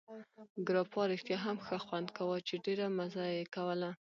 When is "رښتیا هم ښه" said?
1.11-1.77